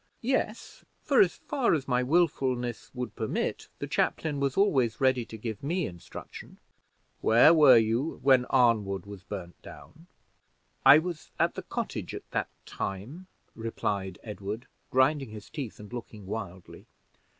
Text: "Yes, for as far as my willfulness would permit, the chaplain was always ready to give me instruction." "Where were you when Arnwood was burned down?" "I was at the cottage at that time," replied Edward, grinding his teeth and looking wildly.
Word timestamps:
"Yes, 0.23 0.83
for 1.03 1.21
as 1.21 1.35
far 1.35 1.75
as 1.75 1.87
my 1.87 2.01
willfulness 2.01 2.89
would 2.95 3.15
permit, 3.15 3.67
the 3.77 3.85
chaplain 3.85 4.39
was 4.39 4.57
always 4.57 4.99
ready 4.99 5.25
to 5.25 5.37
give 5.37 5.61
me 5.61 5.85
instruction." 5.85 6.57
"Where 7.19 7.53
were 7.53 7.77
you 7.77 8.17
when 8.23 8.47
Arnwood 8.49 9.05
was 9.05 9.21
burned 9.21 9.61
down?" 9.61 10.07
"I 10.83 10.97
was 10.97 11.29
at 11.39 11.53
the 11.53 11.61
cottage 11.61 12.15
at 12.15 12.27
that 12.31 12.49
time," 12.65 13.27
replied 13.53 14.17
Edward, 14.23 14.65
grinding 14.89 15.29
his 15.29 15.51
teeth 15.51 15.79
and 15.79 15.93
looking 15.93 16.25
wildly. 16.25 16.87